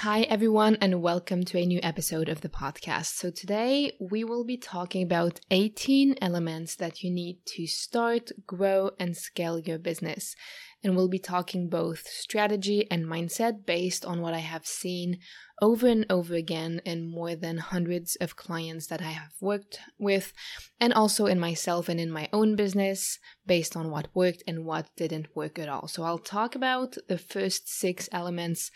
[0.00, 3.14] Hi, everyone, and welcome to a new episode of the podcast.
[3.14, 8.90] So, today we will be talking about 18 elements that you need to start, grow,
[9.00, 10.36] and scale your business.
[10.84, 15.18] And we'll be talking both strategy and mindset based on what I have seen
[15.62, 20.34] over and over again in more than hundreds of clients that I have worked with,
[20.78, 24.94] and also in myself and in my own business based on what worked and what
[24.94, 25.88] didn't work at all.
[25.88, 28.70] So, I'll talk about the first six elements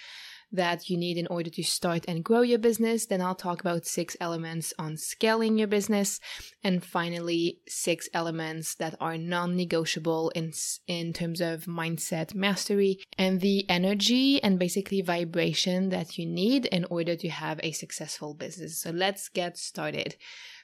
[0.53, 3.07] that you need in order to start and grow your business.
[3.07, 6.21] Then I'll talk about six elements on scaling your business.
[6.63, 10.53] And finally, six elements that are non negotiable in,
[10.87, 16.85] in terms of mindset mastery and the energy and basically vibration that you need in
[16.91, 18.81] order to have a successful business.
[18.81, 20.17] So let's get started.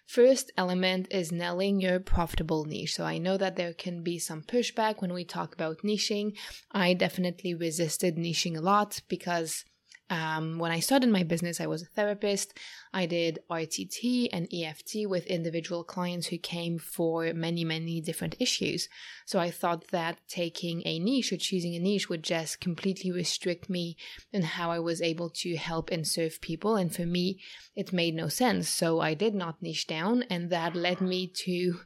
[0.06, 2.94] First element is nailing your profitable niche.
[2.94, 6.36] So I know that there can be some pushback when we talk about niching.
[6.70, 9.64] I definitely resisted niching a lot because
[10.08, 12.56] um, when I started my business, I was a therapist.
[12.92, 18.88] I did RTT and EFT with individual clients who came for many, many different issues.
[19.24, 23.68] So I thought that taking a niche or choosing a niche would just completely restrict
[23.68, 23.96] me
[24.32, 26.76] in how I was able to help and serve people.
[26.76, 27.41] And for me,
[27.74, 28.68] it made no sense.
[28.68, 31.80] So I did not niche down, and that led me to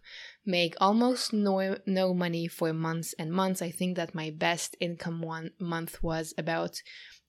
[0.45, 3.63] make almost no no money for months and months.
[3.63, 6.83] I think that my best income one month was about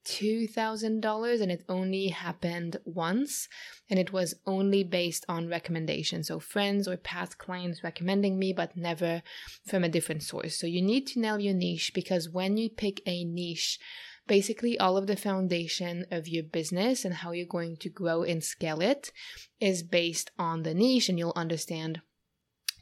[0.05, 3.47] $2,000 and it only happened once
[3.89, 6.23] and it was only based on recommendation.
[6.23, 9.21] So friends or past clients recommending me, but never
[9.65, 10.55] from a different source.
[10.55, 13.79] So you need to nail your niche because when you pick a niche,
[14.27, 18.43] basically all of the foundation of your business and how you're going to grow and
[18.43, 19.11] scale it
[19.59, 22.01] is based on the niche and you'll understand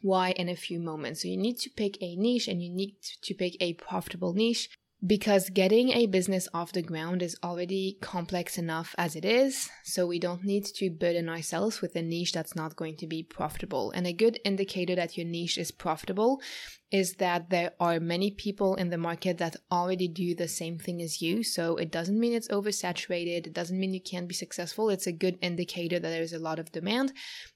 [0.01, 1.21] why in a few moments.
[1.21, 4.69] So you need to pick a niche and you need to pick a profitable niche
[5.05, 10.05] because getting a business off the ground is already complex enough as it is, so
[10.05, 13.91] we don't need to burden ourselves with a niche that's not going to be profitable.
[13.91, 16.41] And a good indicator that your niche is profitable
[16.91, 21.01] is that there are many people in the market that already do the same thing
[21.03, 21.43] as you.
[21.43, 23.45] So it doesn't mean it's oversaturated.
[23.45, 24.89] It doesn't mean you can't be successful.
[24.89, 27.13] It's a good indicator that there's a lot of demand.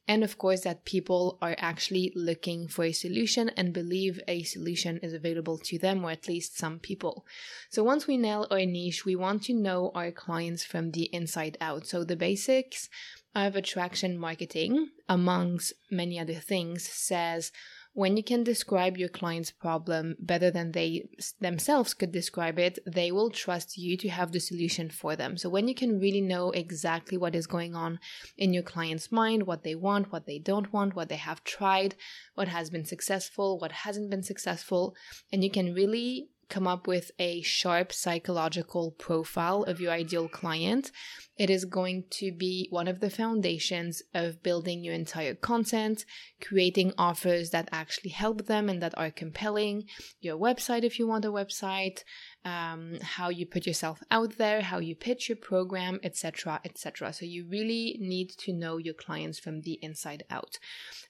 [0.07, 4.97] And of course, that people are actually looking for a solution and believe a solution
[4.97, 7.25] is available to them, or at least some people.
[7.71, 11.57] So once we nail our niche, we want to know our clients from the inside
[11.59, 11.87] out.
[11.87, 12.87] So the basics
[13.33, 17.51] of attraction marketing, amongst many other things, says
[17.93, 21.07] when you can describe your client's problem better than they
[21.39, 25.37] themselves could describe it, they will trust you to have the solution for them.
[25.37, 27.99] So when you can really know exactly what is going on
[28.35, 31.93] in your client's mind, what they want, what they don't want, what they have tried,
[32.33, 34.95] what has been successful, what hasn't been successful,
[35.31, 40.91] and you can really come up with a sharp psychological profile of your ideal client,
[41.35, 46.05] it is going to be one of the foundations of building your entire content,
[46.39, 49.85] creating offers that actually help them and that are compelling,
[50.21, 52.03] your website if you want a website,
[52.45, 57.13] um, how you put yourself out there, how you pitch your program, etc., etc.
[57.13, 60.59] So you really need to know your clients from the inside out.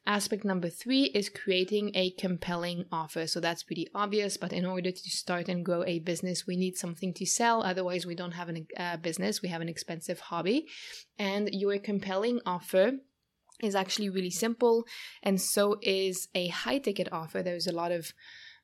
[0.06, 3.26] Aspect number three is creating a compelling offer.
[3.26, 6.78] So that's pretty obvious, but in order to start and grow a business, we need
[6.78, 7.64] something to sell.
[7.64, 9.42] Otherwise, we don't have a uh, business.
[9.42, 10.68] We have an expensive hobby,
[11.18, 12.94] and your compelling offer
[13.62, 14.86] is actually really simple,
[15.22, 17.42] and so is a high ticket offer.
[17.42, 18.14] There's a lot of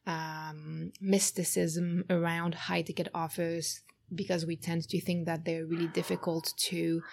[0.10, 3.82] um, mysticism around high ticket offers
[4.14, 7.04] because we tend to think that they're really difficult to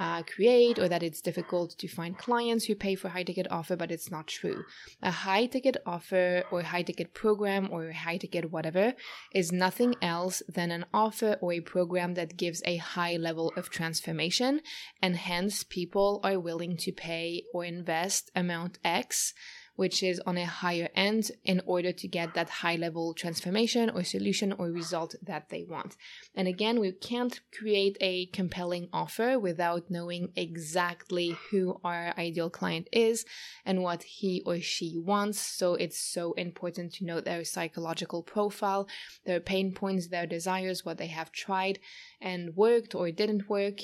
[0.00, 3.76] uh, create or that it's difficult to find clients who pay for high ticket offer,
[3.76, 4.64] but it's not true.
[5.02, 8.94] A high ticket offer or high ticket program or high ticket whatever
[9.34, 13.68] is nothing else than an offer or a program that gives a high level of
[13.68, 14.60] transformation
[15.02, 19.34] and hence people are willing to pay or invest amount X
[19.78, 24.02] which is on a higher end in order to get that high level transformation or
[24.02, 25.96] solution or result that they want.
[26.34, 32.88] And again, we can't create a compelling offer without knowing exactly who our ideal client
[32.90, 33.24] is
[33.64, 35.38] and what he or she wants.
[35.38, 38.88] So it's so important to know their psychological profile,
[39.26, 41.78] their pain points, their desires, what they have tried,
[42.20, 43.80] and worked or didn't work,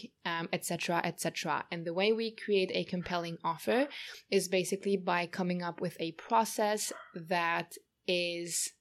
[0.52, 1.64] etc., um, etc.
[1.66, 3.86] Et and the way we create a compelling offer
[4.30, 7.74] is basically by coming up with a process that
[8.06, 8.72] is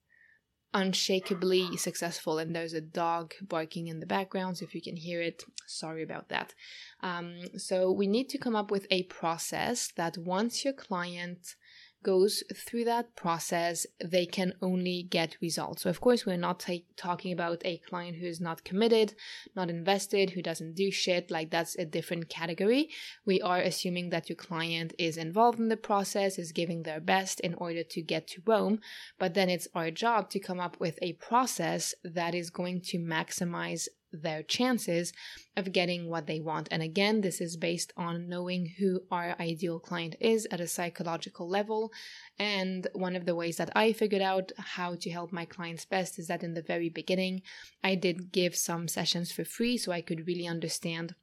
[0.73, 2.39] unshakably successful.
[2.39, 6.03] And there's a dog barking in the background, so if you can hear it, sorry
[6.03, 6.53] about that.
[7.01, 11.55] Um, so we need to come up with a process that once your client
[12.03, 15.83] goes through that process, they can only get results.
[15.83, 19.15] So, of course, we're not t- talking about a client who is not committed,
[19.55, 21.31] not invested, who doesn't do shit.
[21.31, 22.89] Like, that's a different category.
[23.25, 27.39] We are assuming that your client is involved in the process, is giving their best
[27.39, 28.79] in order to get to Rome.
[29.17, 32.99] But then it's our job to come up with a process that is going to
[32.99, 35.11] maximize their chances
[35.57, 36.67] of getting what they want.
[36.71, 41.47] And again, this is based on knowing who our ideal client is at a psychological
[41.49, 41.91] level.
[42.39, 46.17] And one of the ways that I figured out how to help my clients best
[46.19, 47.41] is that in the very beginning,
[47.83, 51.15] I did give some sessions for free so I could really understand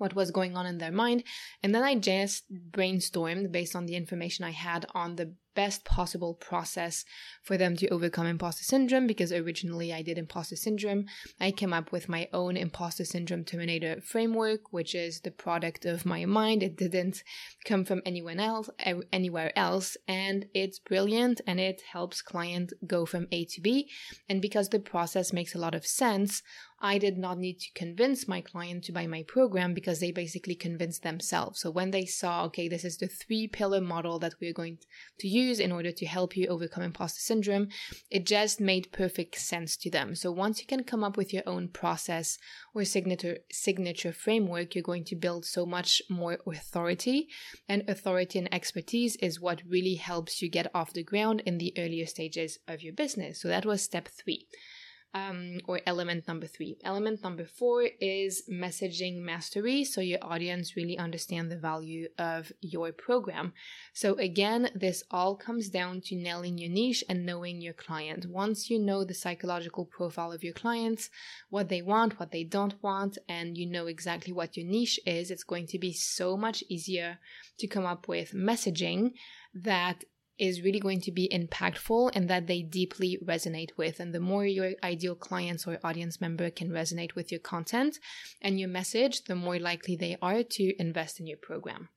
[0.00, 1.22] what was going on in their mind.
[1.62, 6.32] And then I just brainstormed based on the information I had on the best possible
[6.32, 7.04] process
[7.42, 11.04] for them to overcome imposter syndrome because originally I did imposter syndrome.
[11.38, 16.06] I came up with my own imposter syndrome terminator framework, which is the product of
[16.06, 16.62] my mind.
[16.62, 17.22] It didn't
[17.66, 18.70] come from anyone else,
[19.12, 23.90] anywhere else, and it's brilliant and it helps client go from A to B.
[24.30, 26.42] And because the process makes a lot of sense,
[26.82, 30.54] I did not need to convince my client to buy my program because they basically
[30.54, 31.60] convinced themselves.
[31.60, 34.78] So when they saw, okay, this is the three pillar model that we're going
[35.18, 37.68] to use in order to help you overcome imposter syndrome,
[38.10, 40.14] it just made perfect sense to them.
[40.14, 42.38] So once you can come up with your own process
[42.74, 47.28] or signature signature framework, you're going to build so much more authority.
[47.68, 51.72] And authority and expertise is what really helps you get off the ground in the
[51.78, 53.40] earlier stages of your business.
[53.40, 54.46] So that was step three
[55.14, 56.76] um, or element number three.
[56.84, 62.92] Element number four is messaging mastery, so your audience really understand the value of your
[62.92, 63.52] program.
[63.92, 68.26] So again, this all comes down to nailing your niche and knowing your client.
[68.26, 71.10] Once you know the psychological profile of your clients,
[71.48, 75.30] what they want, what they don't want, and you know exactly what your niche is,
[75.30, 77.18] it's going to be so much easier
[77.58, 79.12] to come up with messaging
[79.52, 80.04] that
[80.40, 84.00] is really going to be impactful and that they deeply resonate with.
[84.00, 87.98] And the more your ideal clients or audience member can resonate with your content
[88.40, 91.90] and your message, the more likely they are to invest in your program.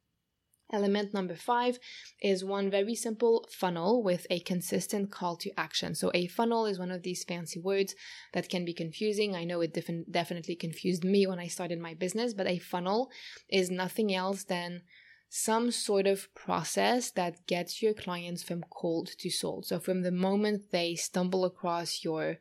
[0.74, 1.78] Element number five
[2.20, 5.94] is one very simple funnel with a consistent call to action.
[5.94, 7.94] So, a funnel is one of these fancy words
[8.34, 9.36] that can be confusing.
[9.36, 13.12] I know it def- definitely confused me when I started my business, but a funnel
[13.50, 14.82] is nothing else than
[15.36, 19.66] some sort of process that gets your clients from cold to sold.
[19.66, 22.38] So from the moment they stumble across your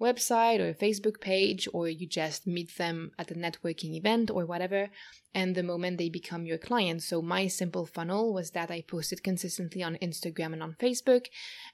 [0.00, 4.88] website or Facebook page, or you just meet them at a networking event or whatever,
[5.34, 7.02] and the moment they become your client.
[7.02, 11.26] So my simple funnel was that I posted consistently on Instagram and on Facebook,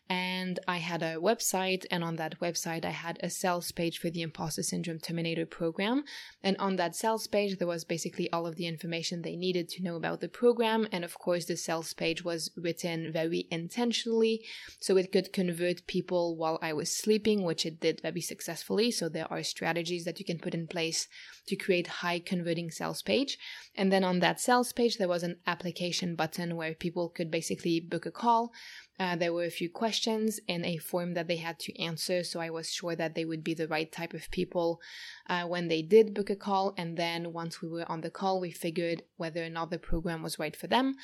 [0.08, 4.10] and I had a website, and on that website I had a sales page for
[4.10, 6.04] the Imposter Syndrome Terminator program.
[6.42, 9.82] And on that sales page, there was basically all of the information they needed to
[9.82, 10.86] know about the program.
[10.92, 14.44] And of course, the sales page was written very intentionally,
[14.80, 18.90] so it could convert people while I was sleeping, which it did very successfully.
[18.90, 21.08] So there are strategies that you can put in place
[21.46, 23.38] to create high converting sales page.
[23.74, 27.80] And then on that sales page, there was an application button where people could basically
[27.80, 28.52] book a call.
[28.98, 32.40] Uh, there were a few questions in a form that they had to answer, so
[32.40, 34.80] I was sure that they would be the right type of people
[35.28, 36.74] uh, when they did book a call.
[36.78, 40.22] And then once we were on the call, we figured whether or not the program
[40.22, 40.94] was right for them.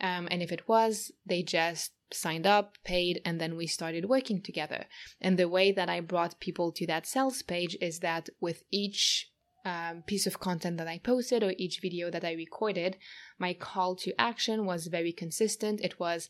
[0.00, 4.40] Um, and if it was, they just signed up, paid, and then we started working
[4.40, 4.86] together.
[5.20, 9.31] And the way that I brought people to that sales page is that with each
[9.64, 12.96] um, piece of content that I posted or each video that I recorded,
[13.38, 15.80] my call to action was very consistent.
[15.80, 16.28] It was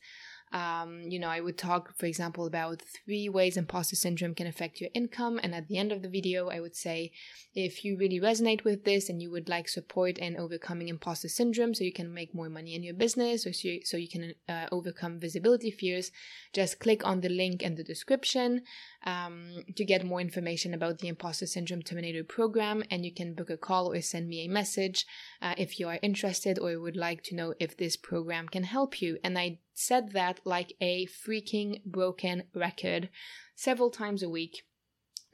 [0.53, 4.81] um, you know, I would talk, for example, about three ways imposter syndrome can affect
[4.81, 5.41] your income.
[5.43, 7.13] And at the end of the video, I would say,
[7.55, 11.75] if you really resonate with this and you would like support in overcoming imposter syndrome
[11.75, 14.35] so you can make more money in your business or so you, so you can
[14.49, 16.11] uh, overcome visibility fears,
[16.53, 18.63] just click on the link in the description
[19.05, 22.83] um, to get more information about the imposter syndrome terminator program.
[22.91, 25.07] And you can book a call or send me a message
[25.41, 29.01] uh, if you are interested or would like to know if this program can help
[29.01, 29.19] you.
[29.25, 33.09] And I said that like a freaking broken record
[33.55, 34.63] several times a week.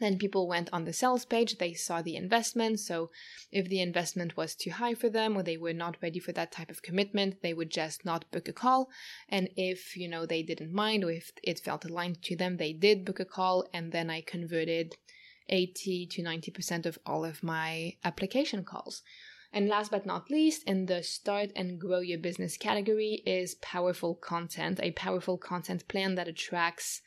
[0.00, 2.78] Then people went on the sales page, they saw the investment.
[2.78, 3.10] So,
[3.50, 6.52] if the investment was too high for them or they were not ready for that
[6.52, 8.90] type of commitment, they would just not book a call.
[9.28, 12.72] And if, you know, they didn't mind or if it felt aligned to them, they
[12.72, 13.66] did book a call.
[13.74, 14.94] And then I converted
[15.48, 19.02] 80 to 90% of all of my application calls.
[19.58, 24.14] And last but not least, in the start and grow your business category is powerful
[24.14, 27.02] content, a powerful content plan that attracts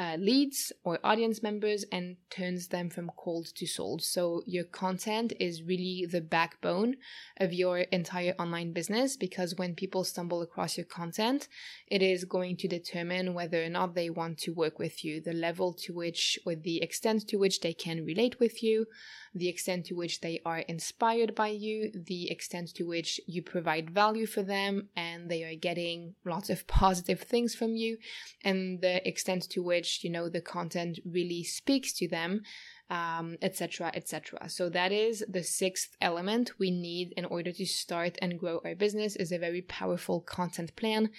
[0.00, 4.00] uh, leads or audience members and turns them from cold to sold.
[4.02, 6.96] So your content is really the backbone
[7.36, 11.48] of your entire online business because when people stumble across your content,
[11.86, 15.34] it is going to determine whether or not they want to work with you, the
[15.34, 18.86] level to which or the extent to which they can relate with you,
[19.34, 23.90] the extent to which they are inspired by you, the extent to which you provide
[23.90, 27.98] value for them and they are getting lots of positive things from you,
[28.44, 32.42] and the extent to which, you know, the content really speaks to them
[32.90, 34.32] etc., um, etc.
[34.44, 38.60] Et so that is the sixth element we need in order to start and grow
[38.64, 41.10] our business is a very powerful content plan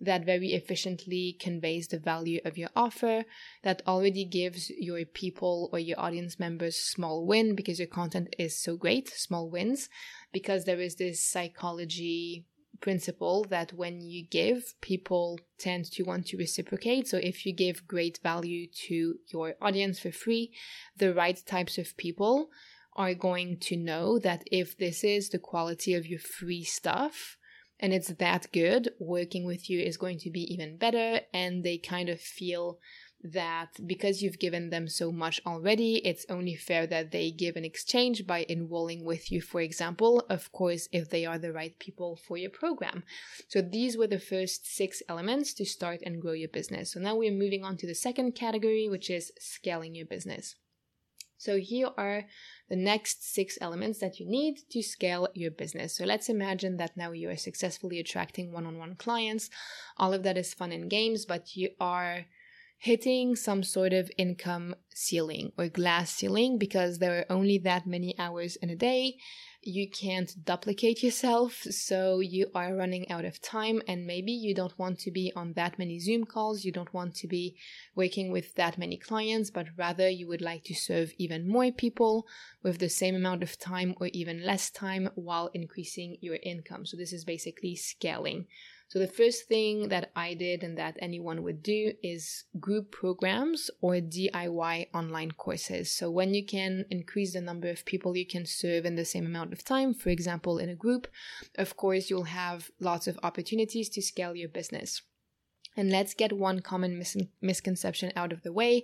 [0.00, 3.24] that very efficiently conveys the value of your offer,
[3.62, 8.60] that already gives your people or your audience members small win because your content is
[8.60, 9.88] so great, small wins,
[10.32, 12.44] because there is this psychology
[12.80, 17.08] principle that when you give, people tend to want to reciprocate.
[17.08, 20.52] So if you give great value to your audience for free,
[20.96, 22.50] the right types of people
[22.96, 27.36] are going to know that if this is the quality of your free stuff,
[27.82, 31.20] and it's that good, working with you is going to be even better.
[31.32, 32.78] And they kind of feel
[33.22, 37.64] that because you've given them so much already, it's only fair that they give an
[37.64, 42.16] exchange by enrolling with you, for example, of course, if they are the right people
[42.16, 43.02] for your program.
[43.48, 46.92] So these were the first six elements to start and grow your business.
[46.92, 50.56] So now we're moving on to the second category, which is scaling your business.
[51.36, 52.24] So here are
[52.68, 55.96] the next six elements that you need to scale your business.
[55.96, 59.48] So let's imagine that now you are successfully attracting one on one clients.
[59.96, 62.26] All of that is fun and games, but you are
[62.80, 68.18] hitting some sort of income ceiling or glass ceiling because there are only that many
[68.18, 69.16] hours in a day
[69.62, 74.78] you can't duplicate yourself, so you are running out of time, and maybe you don't
[74.78, 77.56] want to be on that many Zoom calls, you don't want to be
[77.94, 82.26] working with that many clients, but rather you would like to serve even more people
[82.62, 86.86] with the same amount of time or even less time while increasing your income.
[86.86, 88.46] So, this is basically scaling.
[88.90, 93.70] So the first thing that I did and that anyone would do is group programs
[93.80, 95.92] or DIY online courses.
[95.92, 99.26] So when you can increase the number of people you can serve in the same
[99.26, 101.06] amount of time, for example, in a group,
[101.54, 105.02] of course, you'll have lots of opportunities to scale your business.
[105.76, 108.82] And let's get one common mis- misconception out of the way,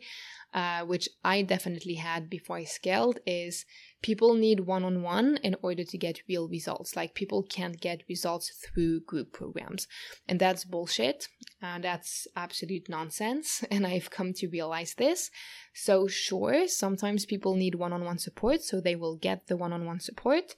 [0.55, 3.65] uh, which I definitely had before I scaled, is
[4.03, 6.97] people need one on one in order to get real results.
[6.97, 9.89] Like people can't get results through group programs.
[10.29, 11.29] And that's bullshit.
[11.63, 13.65] Uh, that's absolute nonsense.
[13.71, 15.31] And I've come to realize this.
[15.79, 19.75] So, sure, sometimes people need one on one support, so they will get the one
[19.75, 20.55] on one support.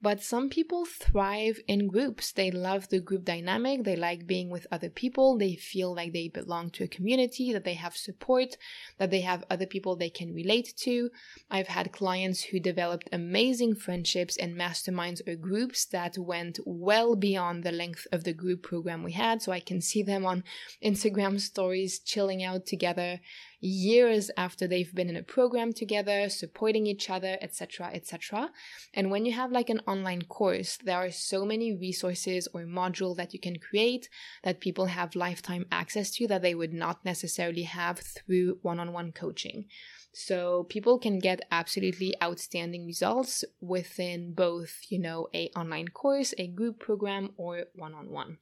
[0.00, 2.32] But some people thrive in groups.
[2.32, 3.84] They love the group dynamic.
[3.84, 5.36] They like being with other people.
[5.36, 8.56] They feel like they belong to a community, that they have support,
[8.96, 11.10] that they have other people they can relate to.
[11.50, 17.62] I've had clients who developed amazing friendships and masterminds or groups that went well beyond
[17.62, 19.42] the length of the group program we had.
[19.42, 20.44] So I can see them on
[20.82, 23.20] Instagram stories, chilling out together
[23.62, 28.50] years after they've been in a program together, supporting each other, etc., etc.
[28.92, 33.16] And when you have like an online course, there are so many resources or module
[33.16, 34.08] that you can create
[34.42, 39.66] that people have lifetime access to that they would not necessarily have through one-on-one coaching.
[40.12, 46.48] So people can get absolutely outstanding results within both, you know, a online course, a
[46.48, 48.38] group program, or one-on-one.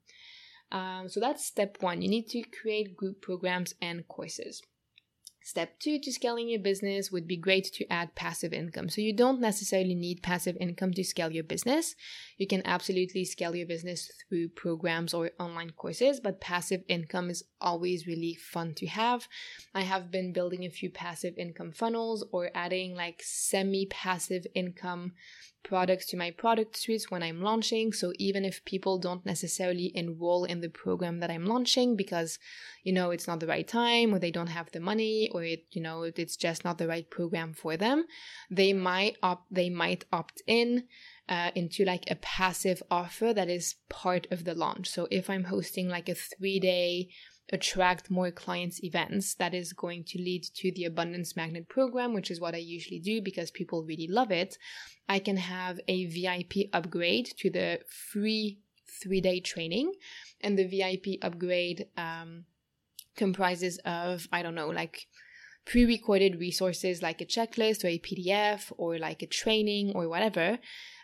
[0.73, 2.03] Um, so that's step one.
[2.03, 4.63] You need to create group programs and courses.
[5.51, 8.89] Step two to scaling your business would be great to add passive income.
[8.89, 11.97] So you don't necessarily need passive income to scale your business.
[12.39, 17.43] You can absolutely scale your business through programs or online courses, but passive income is
[17.61, 19.27] always really fun to have.
[19.75, 25.15] I have been building a few passive income funnels or adding like semi passive income
[25.63, 27.93] products to my product suites when I'm launching.
[27.93, 32.39] So even if people don't necessarily enroll in the program that I'm launching because,
[32.83, 35.67] you know, it's not the right time or they don't have the money or it,
[35.73, 38.05] you know, it's just not the right program for them,
[38.51, 40.85] they might opt, they might opt in.
[41.29, 44.89] Uh, into like a passive offer that is part of the launch.
[44.89, 47.11] So if I'm hosting like a three day
[47.53, 52.31] attract more clients events that is going to lead to the abundance magnet program which
[52.31, 54.57] is what i usually do because people really love it.
[55.09, 58.61] I can have a vip upgrade to the free
[59.03, 59.93] three day training
[60.41, 62.45] and the vip upgrade um,
[63.17, 65.09] comprises of i don't know like
[65.65, 70.59] pre recorded resources like a checklist or a PDF or like a training or whatever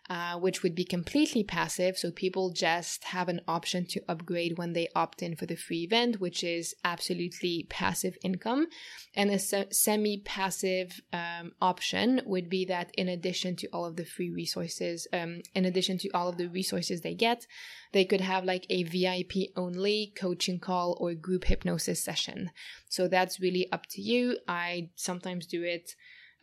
[0.08, 1.98] uh, which would be completely passive.
[1.98, 5.82] So people just have an option to upgrade when they opt in for the free
[5.82, 8.68] event, which is absolutely passive income.
[9.14, 13.96] And a se- semi passive um, option would be that in addition to all of
[13.96, 17.46] the free resources, um, in addition to all of the resources they get,
[17.92, 22.50] they could have like a VIP only coaching call or group hypnosis session.
[22.88, 24.38] So that's really up to you.
[24.46, 25.96] I sometimes do it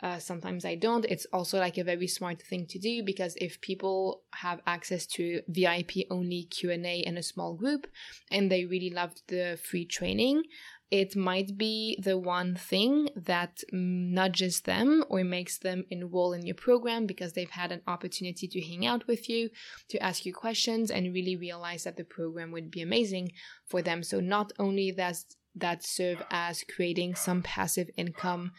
[0.04, 1.06] uh, sometimes I don't.
[1.06, 5.42] It's also like a very smart thing to do because if people have access to
[5.48, 7.88] VIP only Q&A in a small group
[8.30, 10.44] and they really loved the free training,
[10.92, 16.56] it might be the one thing that nudges them or makes them enroll in your
[16.56, 19.50] program because they've had an opportunity to hang out with you,
[19.88, 23.32] to ask you questions, and really realize that the program would be amazing
[23.66, 24.04] for them.
[24.04, 28.52] So, not only does that serve as creating some passive income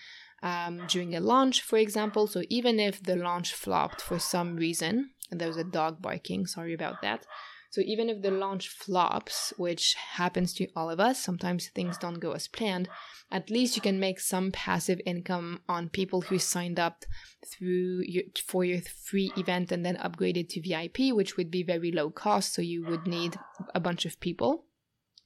[0.45, 2.27] um, during a launch, for example.
[2.27, 6.47] So even if the launch flopped for some reason, and there was a dog barking,
[6.47, 7.27] sorry about that.
[7.71, 12.21] So even if the launch flops, which happens to all of us, sometimes things don't
[12.21, 12.89] go as planned,
[13.33, 17.05] at least you can make some passive income on people who signed up
[17.45, 21.91] through your, for your free event and then upgraded to VIP, which would be very
[21.91, 22.55] low cost.
[22.55, 23.37] So you would need
[23.75, 24.67] a bunch of people,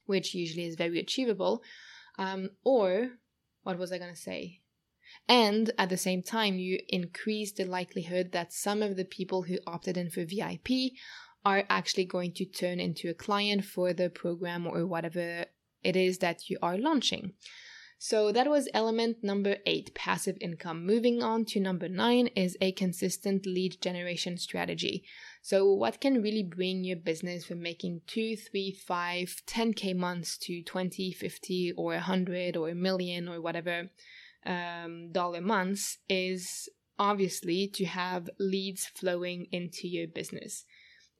[0.05, 1.61] which usually is very achievable.
[2.17, 3.09] Um, or
[3.63, 4.61] what was I going to say?
[5.27, 9.57] And at the same time, you increase the likelihood that some of the people who
[9.67, 10.93] opted in for VIP
[11.45, 15.45] are actually going to turn into a client for the program or whatever
[15.83, 17.33] it is that you are launching.
[18.01, 20.85] So that was element number eight, passive income.
[20.85, 25.03] Moving on to number nine is a consistent lead generation strategy.
[25.41, 30.63] So what can really bring your business from making two, three, five, 10k months to
[30.63, 33.89] 20, 50 or 100 or a million or whatever
[34.45, 40.65] um, dollar months is obviously to have leads flowing into your business.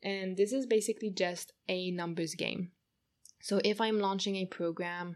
[0.03, 2.71] And this is basically just a numbers game.
[3.41, 5.15] So if I'm launching a program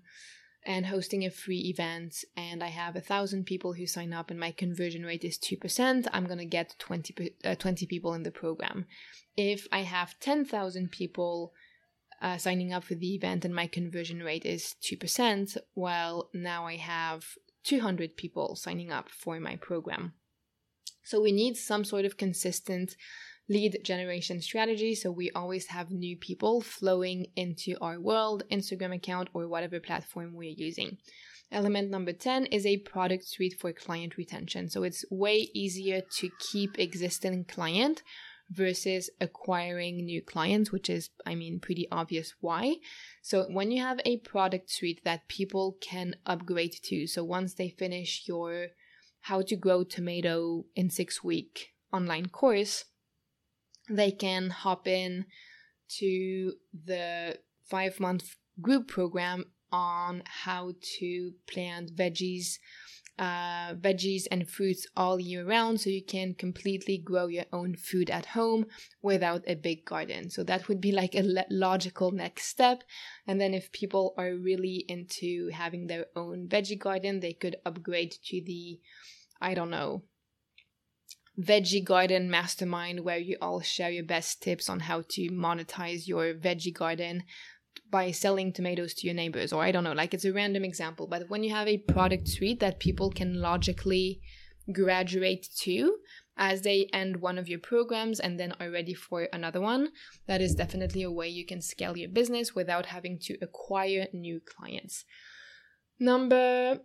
[0.66, 4.40] and hosting a free event and I have a thousand people who sign up and
[4.40, 8.32] my conversion rate is 2%, I'm going to get 20, uh, 20 people in the
[8.32, 8.86] program.
[9.36, 11.54] If I have 10,000 people
[12.22, 16.78] uh, signing up for the event and my conversion rate is 2%, well, now I
[16.78, 17.26] have
[17.64, 20.14] 200 people signing up for my program.
[21.04, 22.96] So we need some sort of consistent
[23.50, 29.30] lead generation strategy so we always have new people flowing into our world, Instagram account,
[29.34, 30.98] or whatever platform we're using.
[31.52, 34.70] Element number 10 is a product suite for client retention.
[34.70, 38.02] So it's way easier to keep existing client
[38.50, 42.76] versus acquiring new clients, which is, I mean, pretty obvious why.
[43.22, 47.70] So when you have a product suite that people can upgrade to, so once they
[47.70, 48.68] finish your
[49.22, 52.86] how to grow tomato in six week online course,
[53.90, 55.26] they can hop in
[55.88, 62.60] to the five month group program on how to plant veggies
[63.20, 68.10] uh, veggies and fruits all year round so you can completely grow your own food
[68.10, 68.66] at home
[69.02, 70.30] without a big garden.
[70.30, 72.84] So that would be like a logical next step.
[73.28, 78.16] And then if people are really into having their own veggie garden, they could upgrade
[78.26, 78.80] to the,
[79.40, 80.04] I don't know,
[81.40, 86.34] veggie garden mastermind where you all share your best tips on how to monetize your
[86.34, 87.24] veggie garden
[87.94, 91.06] by selling tomatoes to your neighbors or i don't know like it's a random example
[91.06, 94.20] but when you have a product suite that people can logically
[94.72, 95.98] graduate to
[96.38, 99.90] as they end one of your programs and then are ready for another one
[100.26, 104.40] that is definitely a way you can scale your business without having to acquire new
[104.40, 105.06] clients.
[106.00, 106.80] Number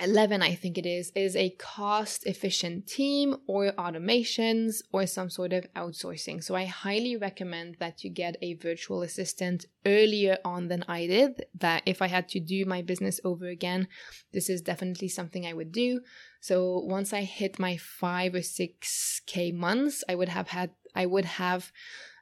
[0.00, 5.52] 11 i think it is is a cost efficient team or automations or some sort
[5.52, 6.42] of outsourcing.
[6.42, 11.44] So i highly recommend that you get a virtual assistant earlier on than i did
[11.58, 13.88] that if i had to do my business over again
[14.32, 16.00] this is definitely something i would do.
[16.40, 21.24] So once i hit my 5 or 6k months i would have had i would
[21.24, 21.72] have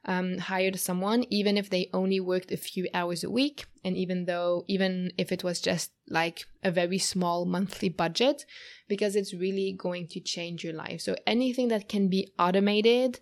[0.05, 4.25] um, hired someone, even if they only worked a few hours a week, and even
[4.25, 8.45] though, even if it was just like a very small monthly budget,
[8.87, 11.01] because it's really going to change your life.
[11.01, 13.19] So anything that can be automated,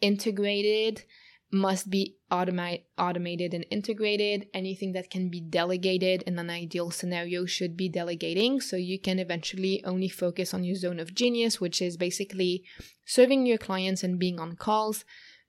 [0.00, 1.04] integrated,
[1.52, 4.48] must be automa- automated and integrated.
[4.52, 8.60] Anything that can be delegated in an ideal scenario should be delegating.
[8.60, 12.64] So you can eventually only focus on your zone of genius, which is basically
[13.04, 15.04] serving your clients and being on calls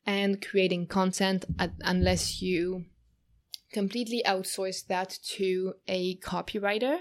[0.06, 2.86] and creating content at, unless you
[3.72, 7.00] completely outsource that to a copywriter.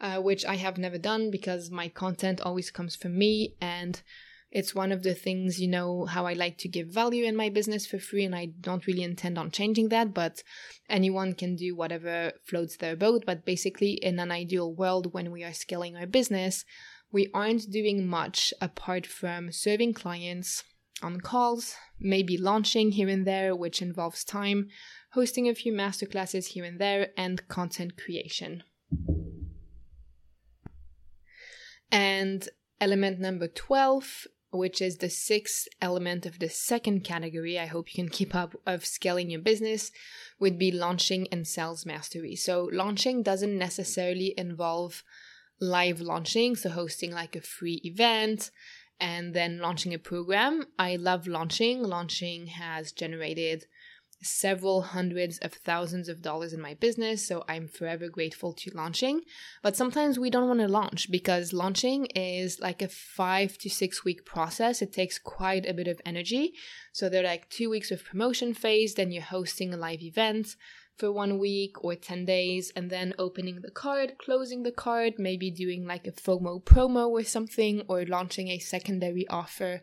[0.00, 4.02] uh, which I have never done because my content always comes from me and
[4.50, 7.48] it's one of the things, you know, how I like to give value in my
[7.48, 10.14] business for free, and I don't really intend on changing that.
[10.14, 10.44] But
[10.88, 13.24] anyone can do whatever floats their boat.
[13.26, 16.64] But basically, in an ideal world, when we are scaling our business,
[17.10, 20.62] we aren't doing much apart from serving clients
[21.02, 24.68] on calls, maybe launching here and there, which involves time,
[25.12, 28.62] hosting a few masterclasses here and there, and content creation.
[31.90, 32.48] And
[32.80, 38.02] element number 12 which is the sixth element of the second category, I hope you
[38.02, 39.90] can keep up, of scaling your business,
[40.38, 42.36] would be launching and sales mastery.
[42.36, 45.02] So, launching doesn't necessarily involve
[45.60, 48.50] live launching, so hosting like a free event
[49.00, 50.64] and then launching a program.
[50.78, 51.82] I love launching.
[51.82, 53.66] Launching has generated
[54.22, 59.22] several hundreds of thousands of dollars in my business, so I'm forever grateful to launching.
[59.62, 64.04] But sometimes we don't want to launch because launching is like a five to six
[64.04, 64.82] week process.
[64.82, 66.54] It takes quite a bit of energy.
[66.92, 70.56] So there are like two weeks of promotion phase, then you're hosting a live event
[70.96, 75.50] for one week or 10 days, and then opening the card, closing the card, maybe
[75.50, 79.82] doing like a FOMO promo or something, or launching a secondary offer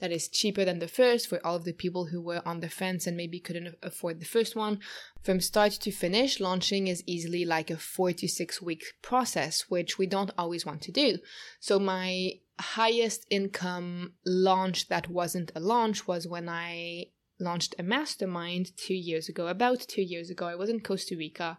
[0.00, 2.68] that is cheaper than the first for all of the people who were on the
[2.68, 4.80] fence and maybe couldn't afford the first one.
[5.22, 9.98] From start to finish, launching is easily like a four to six week process, which
[9.98, 11.18] we don't always want to do.
[11.60, 17.06] So my highest income launch that wasn't a launch was when I
[17.40, 20.46] launched a mastermind two years ago, about two years ago.
[20.46, 21.58] I was in Costa Rica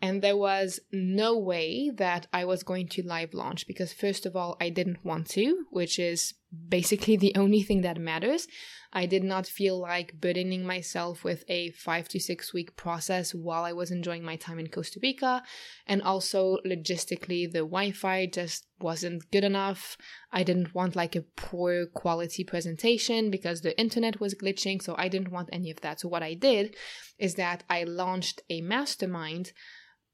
[0.00, 4.36] and there was no way that I was going to live launch because, first of
[4.36, 6.34] all, I didn't want to, which is
[6.68, 8.46] basically the only thing that matters.
[8.92, 13.64] I did not feel like burdening myself with a five to six week process while
[13.64, 15.42] I was enjoying my time in Costa Rica.
[15.86, 19.98] And also, logistically, the Wi Fi just wasn't good enough.
[20.32, 24.80] I didn't want like a poor quality presentation because the internet was glitching.
[24.80, 26.00] So, I didn't want any of that.
[26.00, 26.76] So, what I did
[27.18, 29.52] is that I launched a mastermind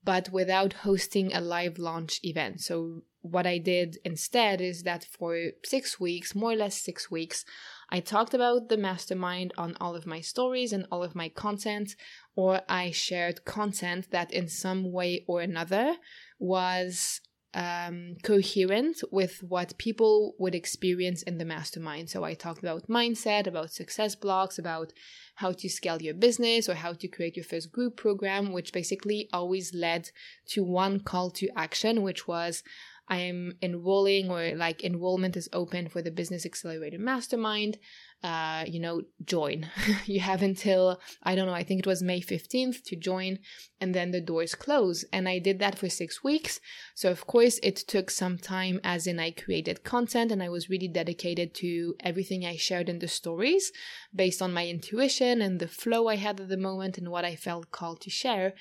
[0.05, 2.61] but without hosting a live launch event.
[2.61, 7.45] So, what I did instead is that for six weeks, more or less six weeks,
[7.89, 11.95] I talked about the mastermind on all of my stories and all of my content,
[12.35, 15.97] or I shared content that in some way or another
[16.39, 17.21] was
[17.55, 22.09] um, coherent with what people would experience in the mastermind.
[22.09, 24.93] So I talked about mindset, about success blocks, about
[25.37, 29.29] how to scale your business or how to create your first group program, which basically
[29.33, 30.11] always led
[30.49, 32.63] to one call to action, which was
[33.09, 37.79] I am enrolling or like enrollment is open for the Business Accelerator Mastermind
[38.23, 39.69] uh, you know, join.
[40.07, 43.39] you have until, I don't know, I think it was May 15th to join,
[43.81, 45.05] and then the doors close.
[45.13, 46.61] And I did that for six weeks.
[46.95, 50.71] So, of course, it took some time, as in I created content and I was
[50.71, 53.73] really dedicated to everything I shared in the stories
[54.15, 57.35] based on my intuition and the flow I had at the moment and what I
[57.35, 58.55] felt called to share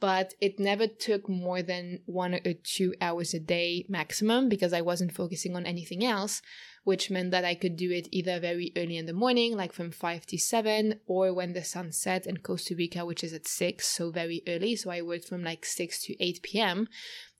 [0.00, 4.80] but it never took more than one or two hours a day maximum because I
[4.80, 6.40] wasn't focusing on anything else,
[6.84, 9.90] which meant that I could do it either very early in the morning, like from
[9.90, 13.86] 5 to 7, or when the sun set in Costa Rica, which is at 6,
[13.86, 14.74] so very early.
[14.74, 16.88] So I worked from like 6 to 8 p.m.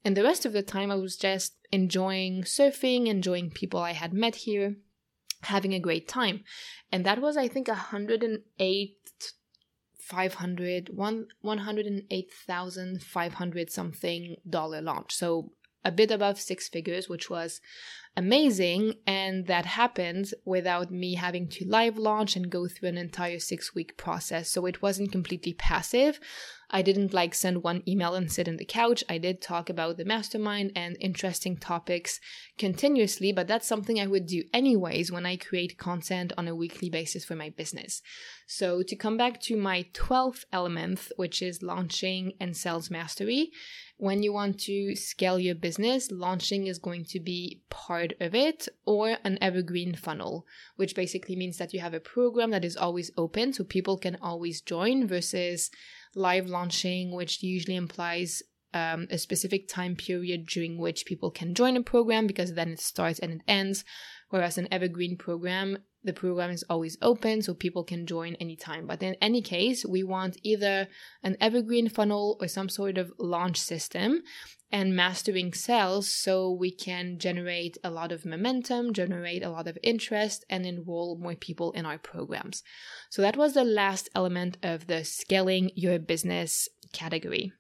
[0.05, 4.13] And the rest of the time, I was just enjoying surfing, enjoying people I had
[4.13, 4.77] met here,
[5.43, 6.45] having a great time.
[6.93, 8.97] And that was, I think, 108
[10.11, 15.15] 500 one 108,500 something dollar launch.
[15.15, 15.53] So
[15.85, 17.61] a bit above six figures, which was
[18.17, 18.95] amazing.
[19.07, 23.75] And that happened without me having to live launch and go through an entire six
[23.75, 24.51] week process.
[24.51, 26.21] So it wasn't completely passive.
[26.73, 29.03] I didn't like send one email and sit in the couch.
[29.09, 32.21] I did talk about the mastermind and interesting topics
[32.59, 36.89] continuously, but that's something I would do anyways when I create content on a weekly
[36.89, 38.03] basis for my business.
[38.47, 43.51] So to come back to my 12th element, which is launching and sales mastery,
[44.01, 48.67] when you want to scale your business, launching is going to be part of it
[48.87, 53.11] or an evergreen funnel, which basically means that you have a program that is always
[53.19, 55.71] open so people can always join versus
[56.15, 61.77] live launching, which usually implies um, a specific time period during which people can join
[61.77, 63.85] a program because then it starts and it ends.
[64.31, 68.87] Whereas an evergreen program, the program is always open so people can join anytime.
[68.87, 70.89] But in any case, we want either
[71.23, 74.23] an evergreen funnel or some sort of launch system
[74.73, 79.77] and mastering sales so we can generate a lot of momentum, generate a lot of
[79.83, 82.63] interest, and enroll more people in our programs.
[83.11, 87.53] So that was the last element of the scaling your business category.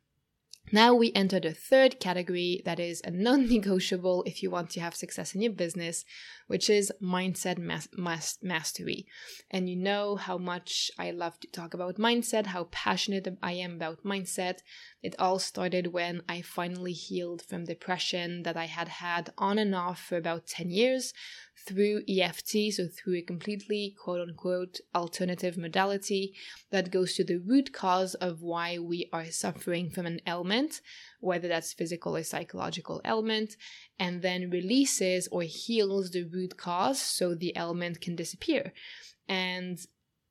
[0.72, 4.80] Now we enter the third category that is a non negotiable if you want to
[4.80, 6.04] have success in your business,
[6.46, 9.06] which is mindset mas- mas- mastery.
[9.50, 13.74] And you know how much I love to talk about mindset, how passionate I am
[13.74, 14.58] about mindset.
[15.02, 19.74] It all started when I finally healed from depression that I had had on and
[19.74, 21.12] off for about 10 years
[21.66, 26.34] through EFT, so through a completely quote unquote alternative modality
[26.70, 30.80] that goes to the root cause of why we are suffering from an ailment,
[31.20, 33.56] whether that's physical or psychological ailment,
[33.98, 38.72] and then releases or heals the root cause so the ailment can disappear.
[39.28, 39.78] And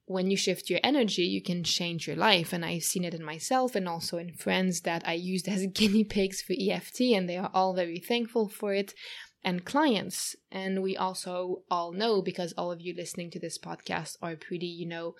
[0.10, 2.52] when you shift your energy, you can change your life.
[2.52, 6.04] And I've seen it in myself and also in friends that I used as guinea
[6.04, 8.96] pigs for EFT, and they are all very thankful for it
[9.44, 10.36] and clients.
[10.52, 14.68] And we also all know because all of you listening to this podcast are pretty,
[14.68, 15.16] you know,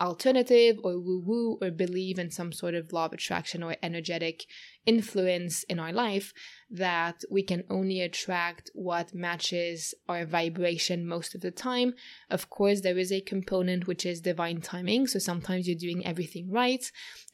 [0.00, 4.44] alternative or woo woo or believe in some sort of law of attraction or energetic
[4.86, 6.32] influence in our life
[6.70, 11.94] that we can only attract what matches our vibration most of the time.
[12.30, 15.08] Of course, there is a component which is divine timing.
[15.08, 16.84] So sometimes you're doing everything right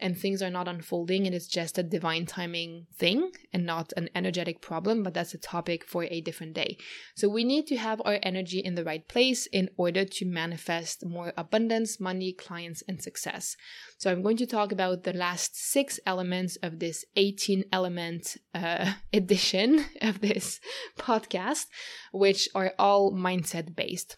[0.01, 4.09] and things are not unfolding and it's just a divine timing thing and not an
[4.15, 6.79] energetic problem, but that's a topic for a different day.
[7.15, 11.05] So we need to have our energy in the right place in order to manifest
[11.05, 13.57] more abundance, money, clients, and success.
[13.99, 17.05] So I'm going to talk about the last six elements of this
[17.37, 20.59] 18 element uh, edition of this
[20.99, 21.67] podcast,
[22.13, 24.17] which are all mindset based.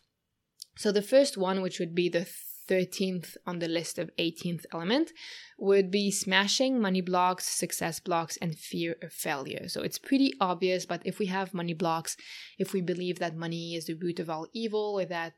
[0.77, 2.29] So the first one, which would be the
[2.69, 5.11] 13th on the list of 18th element
[5.59, 9.69] would be smashing money blocks, success blocks, and fear of failure.
[9.69, 12.17] So it's pretty obvious, but if we have money blocks,
[12.59, 15.33] if we believe that money is the root of all evil, or that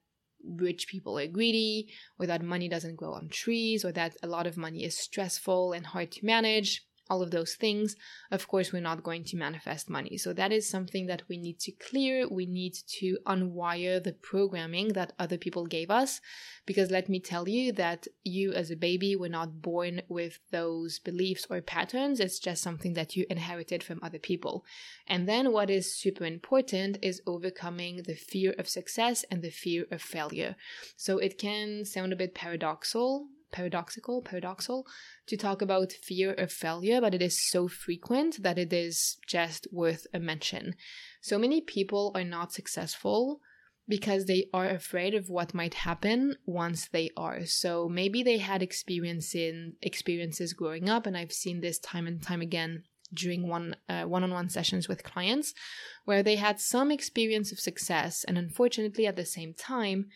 [0.44, 1.88] rich people are greedy,
[2.18, 5.72] or that money doesn't grow on trees, or that a lot of money is stressful
[5.72, 7.96] and hard to manage, all of those things,
[8.30, 10.16] of course, we're not going to manifest money.
[10.16, 12.28] So that is something that we need to clear.
[12.28, 16.20] We need to unwire the programming that other people gave us.
[16.64, 21.00] Because let me tell you that you as a baby were not born with those
[21.00, 22.20] beliefs or patterns.
[22.20, 24.64] It's just something that you inherited from other people.
[25.06, 29.86] And then what is super important is overcoming the fear of success and the fear
[29.90, 30.54] of failure.
[30.96, 34.84] So it can sound a bit paradoxal paradoxical, paradoxal
[35.26, 39.66] to talk about fear of failure, but it is so frequent that it is just
[39.72, 40.74] worth a mention.
[41.20, 43.40] So many people are not successful
[43.88, 47.44] because they are afraid of what might happen once they are.
[47.44, 52.22] So maybe they had experience in experiences growing up, and I've seen this time and
[52.22, 55.52] time again during one uh, one-on-one sessions with clients
[56.04, 60.06] where they had some experience of success and unfortunately at the same time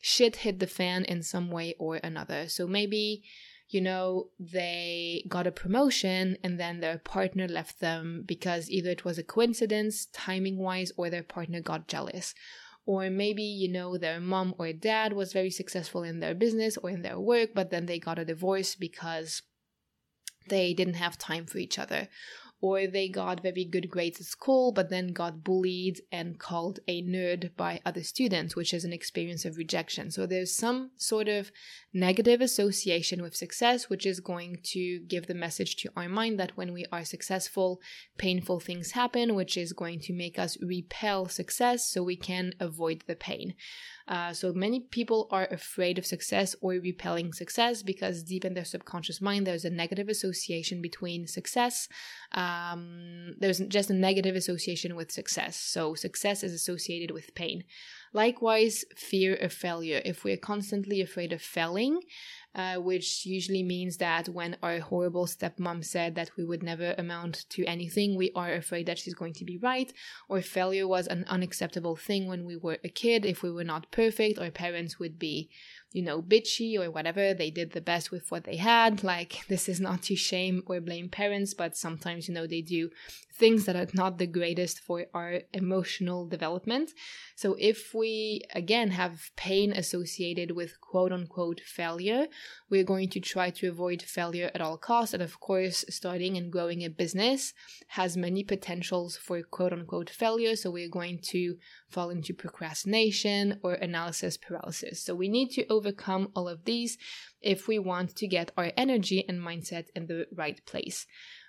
[0.00, 2.48] shit hit the fan in some way or another.
[2.48, 3.22] So maybe,
[3.68, 9.04] you know, they got a promotion and then their partner left them because either it
[9.04, 12.34] was a coincidence, timing wise, or their partner got jealous.
[12.86, 16.88] Or maybe, you know, their mom or dad was very successful in their business or
[16.88, 19.42] in their work, but then they got a divorce because
[20.48, 22.08] they didn't have time for each other
[22.60, 27.02] or they got very good grades at school but then got bullied and called a
[27.02, 30.10] nerd by other students, which is an experience of rejection.
[30.10, 31.52] So there's some sort of
[31.92, 36.56] negative association with success, which is going to give the message to our mind that
[36.56, 37.80] when we are successful,
[38.16, 43.04] painful things happen, which is going to make us repel success so we can avoid
[43.06, 43.54] the pain.
[44.08, 48.64] Uh, so many people are afraid of success or repelling success because deep in their
[48.64, 51.88] subconscious mind, there's a negative association between success.
[52.32, 55.56] Um, there's just a negative association with success.
[55.56, 57.64] So success is associated with pain.
[58.14, 60.00] Likewise, fear of failure.
[60.02, 62.00] If we're constantly afraid of failing,
[62.58, 67.46] uh, which usually means that when our horrible stepmom said that we would never amount
[67.50, 69.92] to anything, we are afraid that she's going to be right,
[70.28, 73.24] or failure was an unacceptable thing when we were a kid.
[73.24, 75.48] If we were not perfect, our parents would be
[75.92, 77.32] you know, bitchy or whatever.
[77.32, 79.02] They did the best with what they had.
[79.02, 82.90] Like, this is not to shame or blame parents, but sometimes, you know, they do
[83.38, 86.90] things that are not the greatest for our emotional development.
[87.36, 92.26] So, if we again have pain associated with quote unquote failure,
[92.68, 95.14] we're going to try to avoid failure at all costs.
[95.14, 97.54] And of course, starting and growing a business
[97.88, 100.56] has many potentials for quote unquote failure.
[100.56, 101.56] So, we're going to
[101.88, 105.00] fall into procrastination or analysis paralysis.
[105.02, 106.98] So, we need to overcome all of these
[107.40, 111.06] if we want to get our energy and mindset in the right place.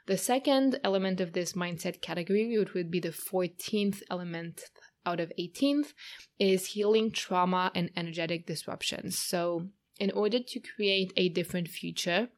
[0.09, 4.63] The second element of this mindset category, which would be the 14th element
[5.05, 5.93] out of 18th,
[6.39, 9.19] is healing trauma and energetic disruptions.
[9.19, 9.67] So,
[9.99, 12.29] in order to create a different future,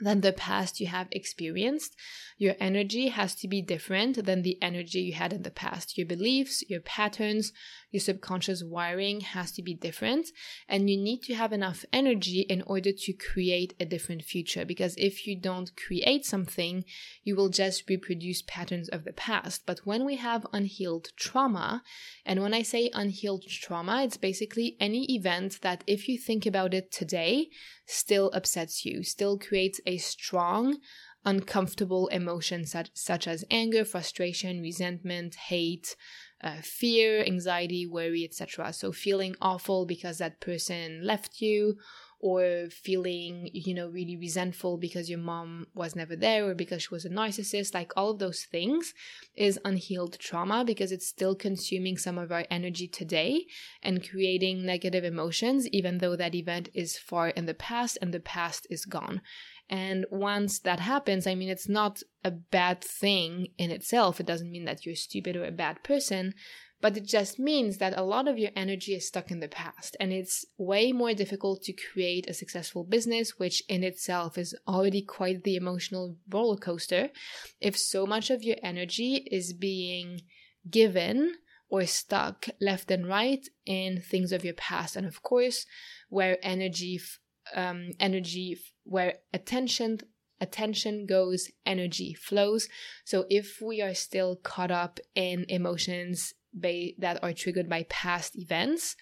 [0.00, 1.96] than the past you have experienced.
[2.36, 5.98] Your energy has to be different than the energy you had in the past.
[5.98, 7.52] Your beliefs, your patterns,
[7.90, 10.28] your subconscious wiring has to be different.
[10.68, 14.64] And you need to have enough energy in order to create a different future.
[14.64, 16.84] Because if you don't create something,
[17.24, 19.62] you will just reproduce patterns of the past.
[19.66, 21.82] But when we have unhealed trauma,
[22.24, 26.74] and when I say unhealed trauma, it's basically any event that if you think about
[26.74, 27.48] it today,
[27.86, 30.78] still upsets you, still creates a strong,
[31.24, 35.96] uncomfortable emotion such, such as anger, frustration, resentment, hate,
[36.42, 38.72] uh, fear, anxiety, worry, etc.
[38.72, 41.78] So feeling awful because that person left you
[42.20, 46.88] or feeling, you know, really resentful because your mom was never there or because she
[46.90, 48.92] was a narcissist, like all of those things
[49.36, 53.46] is unhealed trauma because it's still consuming some of our energy today
[53.82, 58.20] and creating negative emotions, even though that event is far in the past and the
[58.20, 59.20] past is gone.
[59.70, 64.18] And once that happens, I mean, it's not a bad thing in itself.
[64.18, 66.34] It doesn't mean that you're stupid or a bad person,
[66.80, 69.96] but it just means that a lot of your energy is stuck in the past
[70.00, 75.02] and it's way more difficult to create a successful business, which in itself is already
[75.02, 77.10] quite the emotional roller coaster.
[77.60, 80.22] If so much of your energy is being
[80.70, 81.34] given
[81.68, 84.96] or stuck left and right in things of your past.
[84.96, 85.66] And of course,
[86.08, 86.98] where energy,
[87.54, 90.00] um, energy, where attention
[90.40, 92.68] attention goes, energy flows.
[93.04, 98.38] So if we are still caught up in emotions by, that are triggered by past
[98.38, 98.94] events,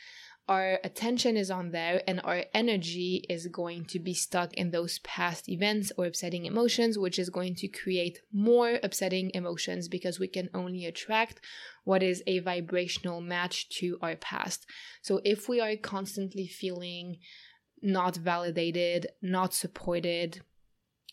[0.49, 5.01] our attention is on there and our energy is going to be stuck in those
[5.01, 10.29] past events or upsetting emotions, which is going to create more upsetting emotions because we
[10.29, 11.41] can only attract
[11.83, 14.67] what is a vibrational match to our past.
[15.03, 17.19] So if we are constantly feeling
[17.83, 20.41] not validated, not supported,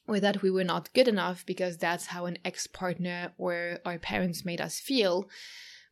[0.08, 3.98] or that we were not good enough because that's how an ex partner or our
[3.98, 5.30] parents made us feel,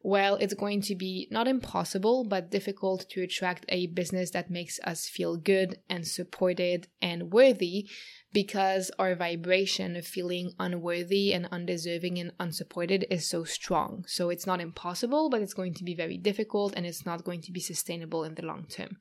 [0.04, 4.80] well, it's going to be not impossible, but difficult to attract a business that makes
[4.84, 7.90] us feel good and supported and worthy
[8.34, 14.06] because our vibration of feeling unworthy and undeserving and unsupported is so strong.
[14.08, 17.42] So it's not impossible, but it's going to be very difficult and it's not going
[17.42, 18.98] to be sustainable in the long term.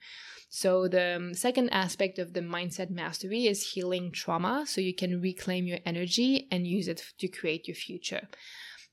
[0.48, 5.20] So the um, second aspect of the mindset mastery is healing trauma so you can
[5.20, 8.28] reclaim your energy and use it to create your future.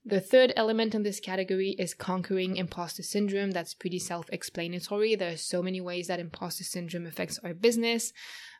[0.08, 3.52] The third element in this category is conquering imposter syndrome.
[3.52, 5.16] That's pretty self explanatory.
[5.16, 8.14] There are so many ways that imposter syndrome affects our business.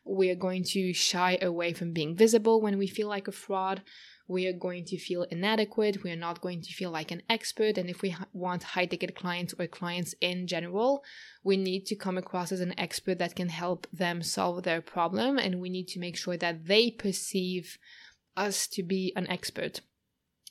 [0.04, 3.82] We are going to shy away from being visible when we feel like a fraud.
[4.28, 6.04] We are going to feel inadequate.
[6.04, 7.78] We are not going to feel like an expert.
[7.78, 11.02] And if we want high ticket clients or clients in general,
[11.46, 15.38] we need to come across as an expert that can help them solve their problem.
[15.38, 17.78] And we need to make sure that they perceive
[18.36, 19.80] us to be an expert.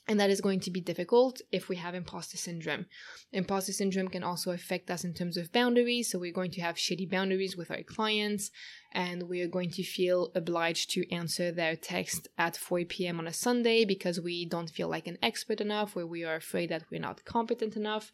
[0.09, 2.85] And that is going to be difficult if we have imposter syndrome.
[3.33, 6.09] Imposter syndrome can also affect us in terms of boundaries.
[6.09, 8.49] So we're going to have shitty boundaries with our clients
[8.93, 13.19] and we are going to feel obliged to answer their text at 4 p.m.
[13.19, 16.69] on a Sunday because we don't feel like an expert enough or we are afraid
[16.69, 18.13] that we're not competent enough.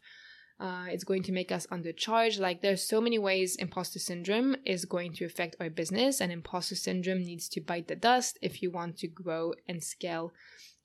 [0.58, 2.40] Uh, it's going to make us undercharged.
[2.40, 6.76] Like there's so many ways imposter syndrome is going to affect our business and imposter
[6.76, 10.32] syndrome needs to bite the dust if you want to grow and scale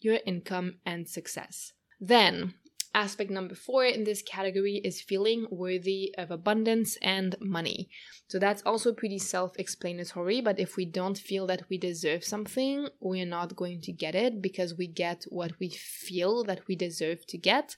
[0.01, 1.73] your income and success.
[1.99, 2.53] Then,
[2.93, 7.89] aspect number four in this category is feeling worthy of abundance and money.
[8.27, 12.87] So that's also pretty self explanatory, but if we don't feel that we deserve something,
[12.99, 17.25] we're not going to get it because we get what we feel that we deserve
[17.27, 17.75] to get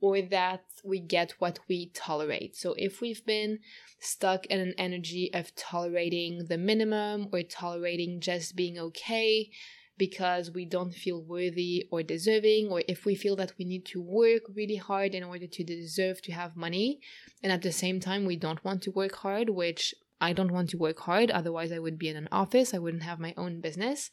[0.00, 2.56] or that we get what we tolerate.
[2.56, 3.58] So if we've been
[3.98, 9.50] stuck in an energy of tolerating the minimum or tolerating just being okay,
[10.00, 14.00] because we don't feel worthy or deserving, or if we feel that we need to
[14.00, 17.00] work really hard in order to deserve to have money,
[17.42, 20.70] and at the same time we don't want to work hard, which I don't want
[20.70, 23.60] to work hard, otherwise, I would be in an office, I wouldn't have my own
[23.60, 24.10] business.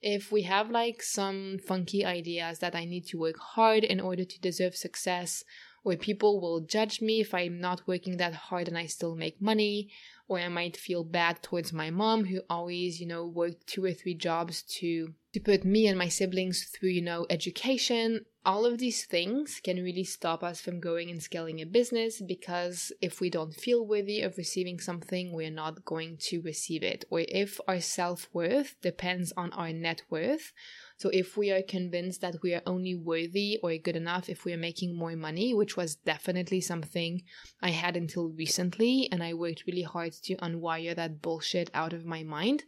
[0.00, 4.24] If we have like some funky ideas that I need to work hard in order
[4.24, 5.44] to deserve success,
[5.84, 9.40] or people will judge me if I'm not working that hard and I still make
[9.40, 9.90] money,
[10.28, 13.92] or I might feel bad towards my mom who always, you know, worked two or
[13.92, 18.24] three jobs to to put me and my siblings through, you know, education.
[18.46, 22.90] All of these things can really stop us from going and scaling a business because
[23.02, 27.04] if we don't feel worthy of receiving something, we're not going to receive it.
[27.10, 30.54] Or if our self worth depends on our net worth,
[30.96, 34.54] so if we are convinced that we are only worthy or good enough if we
[34.54, 37.20] are making more money, which was definitely something
[37.60, 42.06] I had until recently, and I worked really hard to unwire that bullshit out of
[42.06, 42.64] my mind.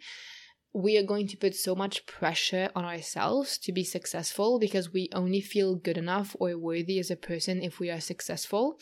[0.72, 5.08] We are going to put so much pressure on ourselves to be successful because we
[5.14, 8.78] only feel good enough or worthy as a person if we are successful.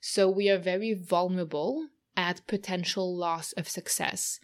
[0.00, 4.38] So we are very vulnerable at potential loss of success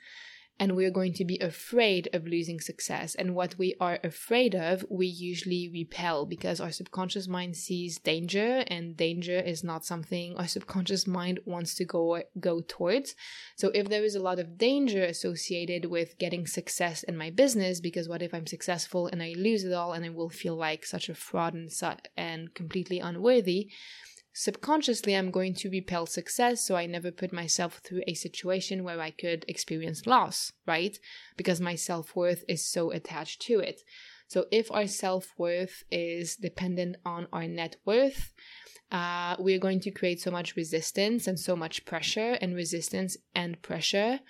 [0.60, 3.14] and we're going to be afraid of losing success.
[3.14, 8.64] And what we are afraid of, we usually repel because our subconscious mind sees danger,
[8.66, 13.14] and danger is not something our subconscious mind wants to go go towards.
[13.56, 17.80] So if there is a lot of danger associated with getting success in my business,
[17.80, 20.84] because what if I'm successful and I lose it all and I will feel like
[20.84, 23.70] such a fraud and, su- and completely unworthy?
[24.38, 29.00] Subconsciously I'm going to repel success, so I never put myself through a situation where
[29.00, 30.96] I could experience loss, right?
[31.36, 33.80] Because my self worth is so attached to it.
[34.28, 38.32] So if our self worth is dependent on our net worth,
[38.92, 43.60] uh, we're going to create so much resistance and so much pressure, and resistance and
[43.60, 44.20] pressure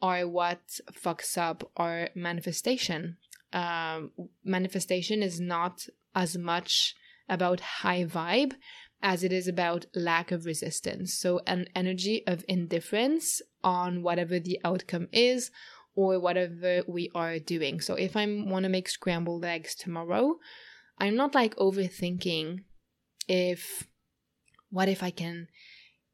[0.00, 3.16] are what fucks up our manifestation.
[3.52, 4.10] Um,
[4.44, 5.86] manifestation is not
[6.16, 6.96] as much
[7.28, 8.54] about high vibe
[9.02, 11.14] as it is about lack of resistance.
[11.14, 15.50] So, an energy of indifference on whatever the outcome is
[15.94, 17.80] or whatever we are doing.
[17.80, 20.38] So, if I want to make scrambled eggs tomorrow,
[20.98, 22.60] I'm not like overthinking
[23.28, 23.88] if
[24.70, 25.48] what if I can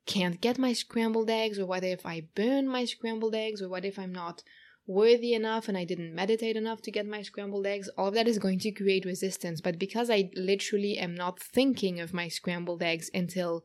[0.07, 3.85] can't get my scrambled eggs or what if I burn my scrambled eggs or what
[3.85, 4.43] if I'm not
[4.89, 8.27] worthy enough and I didn't meditate enough to get my scrambled eggs, all of that
[8.27, 9.61] is going to create resistance.
[9.61, 13.65] But because I literally am not thinking of my scrambled eggs until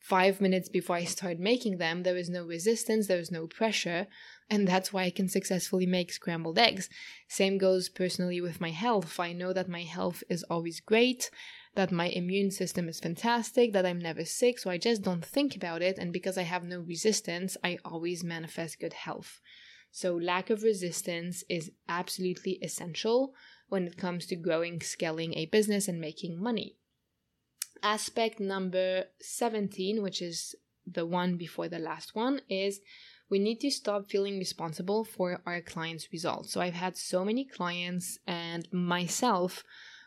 [0.00, 4.06] five minutes before I start making them, there is no resistance, there is no pressure,
[4.50, 6.88] and that's why I can successfully make scrambled eggs.
[7.28, 9.20] Same goes personally with my health.
[9.20, 11.30] I know that my health is always great,
[11.74, 15.56] that my immune system is fantastic, that I'm never sick, so I just don't think
[15.56, 19.40] about it, and because I have no resistance, I always manifest good health.
[19.96, 23.32] So, lack of resistance is absolutely essential
[23.68, 26.74] when it comes to growing, scaling a business, and making money.
[27.80, 32.80] Aspect number 17, which is the one before the last one, is
[33.30, 36.50] we need to stop feeling responsible for our clients' results.
[36.50, 39.62] So, I've had so many clients and myself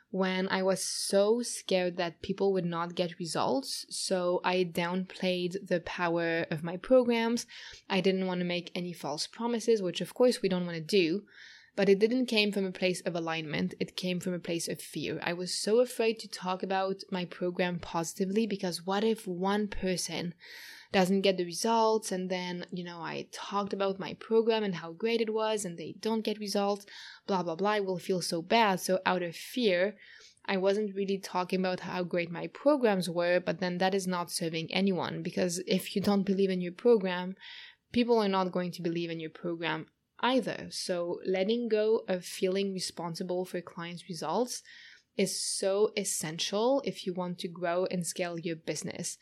[0.10, 3.86] when I was so scared that people would not get results.
[3.90, 7.46] So I downplayed the power of my programs.
[7.90, 10.82] I didn't want to make any false promises, which of course we don't want to
[10.82, 11.24] do.
[11.76, 13.76] But it didn't came from a place of alignment.
[13.80, 15.20] It came from a place of fear.
[15.22, 20.34] I was so afraid to talk about my program positively because what if one person
[20.92, 24.92] doesn't get the results and then you know i talked about my program and how
[24.92, 26.86] great it was and they don't get results
[27.26, 28.80] blah blah blah i will feel so bad.
[28.80, 29.96] So out of fear
[30.46, 34.32] i wasn't really talking about how great my programs were but then that is not
[34.32, 37.36] serving anyone because if you don't believe in your program
[37.92, 39.88] people are not going to believe in your program
[40.20, 40.68] either.
[40.72, 44.64] So letting go of feeling responsible for clients results
[45.16, 49.18] is so essential if you want to grow and scale your business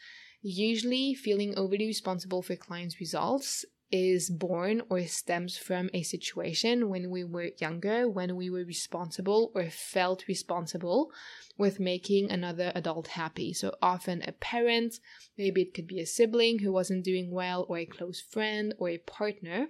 [0.48, 7.10] Usually, feeling overly responsible for clients' results is born or stems from a situation when
[7.10, 11.10] we were younger, when we were responsible or felt responsible
[11.58, 13.54] with making another adult happy.
[13.54, 15.00] So often a parent,
[15.36, 18.90] maybe it could be a sibling who wasn't doing well, or a close friend, or
[18.90, 19.70] a partner.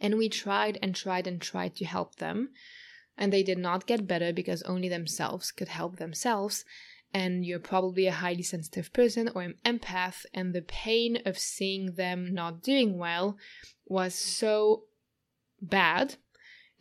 [0.00, 2.48] And we tried and tried and tried to help them.
[3.18, 6.64] And they did not get better because only themselves could help themselves
[7.14, 11.94] and you're probably a highly sensitive person or an empath, and the pain of seeing
[11.94, 13.36] them not doing well
[13.86, 14.84] was so
[15.60, 16.16] bad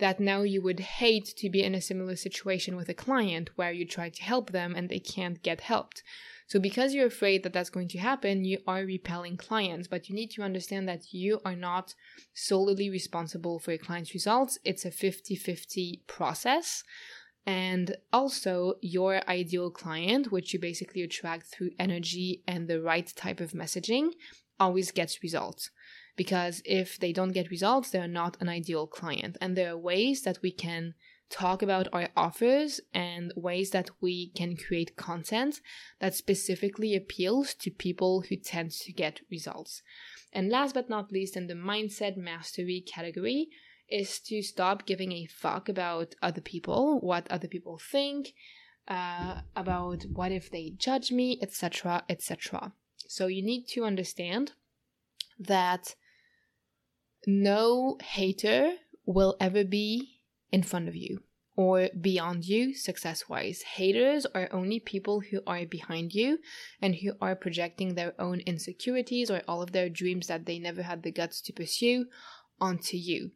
[0.01, 3.71] that now you would hate to be in a similar situation with a client where
[3.71, 6.01] you try to help them and they can't get helped.
[6.47, 10.15] So, because you're afraid that that's going to happen, you are repelling clients, but you
[10.15, 11.93] need to understand that you are not
[12.33, 14.57] solely responsible for your client's results.
[14.65, 16.83] It's a 50 50 process.
[17.45, 23.39] And also, your ideal client, which you basically attract through energy and the right type
[23.39, 24.11] of messaging,
[24.59, 25.71] always gets results.
[26.15, 29.37] Because if they don't get results, they're not an ideal client.
[29.41, 30.93] And there are ways that we can
[31.31, 35.61] talk about our offers and ways that we can create content
[35.99, 39.81] that specifically appeals to people who tend to get results.
[40.33, 43.47] And last but not least, in the mindset mastery category,
[43.91, 48.33] is to stop giving a fuck about other people, what other people think,
[48.87, 52.73] uh, about what if they judge me, etc., etc.
[53.07, 54.53] So you need to understand
[55.39, 55.95] that
[57.27, 58.75] no hater
[59.05, 60.21] will ever be
[60.51, 61.23] in front of you
[61.55, 63.61] or beyond you success wise.
[63.61, 66.39] Haters are only people who are behind you
[66.81, 70.83] and who are projecting their own insecurities or all of their dreams that they never
[70.83, 72.05] had the guts to pursue
[72.59, 73.31] onto you.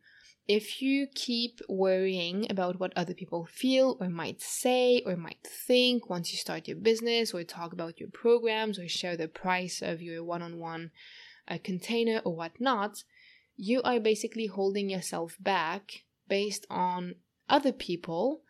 [0.48, 6.10] If you keep worrying about what other people feel or might say or might think
[6.10, 10.02] once you start your business or talk about your programs or share the price of
[10.02, 10.92] your one on one
[11.64, 13.04] container or whatnot,
[13.56, 17.16] you are basically holding yourself back based on
[17.50, 18.42] other people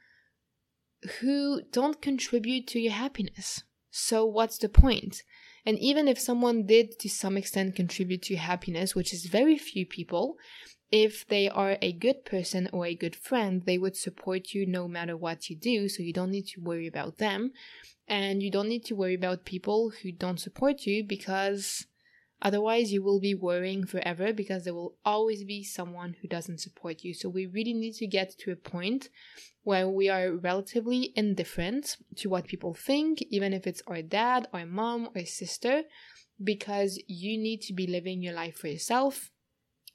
[1.20, 3.64] who don't contribute to your happiness.
[3.91, 5.24] So, what's the point?
[5.66, 9.58] And even if someone did to some extent contribute to your happiness, which is very
[9.58, 10.38] few people,
[10.96, 14.88] if they are a good person or a good friend, they would support you no
[14.88, 15.89] matter what you do.
[15.89, 17.52] So you don't need to worry about them.
[18.08, 21.86] And you don't need to worry about people who don't support you because
[22.41, 27.04] otherwise you will be worrying forever because there will always be someone who doesn't support
[27.04, 27.14] you.
[27.14, 29.10] So we really need to get to a point
[29.64, 34.66] where we are relatively indifferent to what people think, even if it's our dad, our
[34.66, 35.82] mom, or sister,
[36.41, 39.30] because you need to be living your life for yourself